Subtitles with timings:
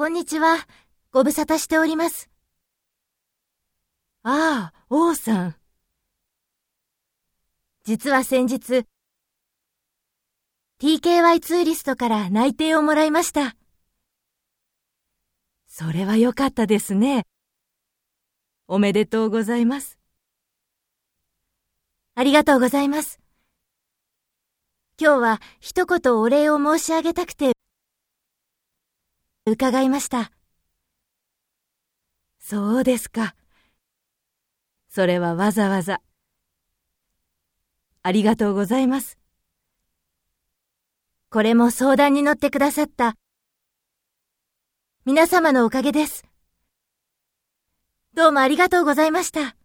[0.00, 0.56] こんにちは。
[1.12, 2.30] ご無沙汰しております。
[4.22, 5.56] ああ、王さん。
[7.84, 8.86] 実は先日、
[10.80, 13.56] TKY ツーリストから内定をもらいました。
[15.66, 17.26] それは良かったですね。
[18.68, 19.98] おめでとうございます。
[22.14, 23.20] ありがとうございます。
[24.98, 27.52] 今日は一言お礼を申し上げたくて、
[29.50, 30.30] 伺いました。
[32.38, 33.34] そうですか。
[34.88, 36.00] それはわざわざ。
[38.02, 39.18] ありがとうございます。
[41.30, 43.16] これも相談に乗ってくださった
[45.04, 46.24] 皆様のおかげです。
[48.14, 49.59] どうもありがとうございました。